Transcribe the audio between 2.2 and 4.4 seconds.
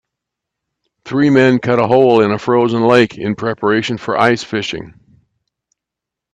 in a frozen lake in preparation for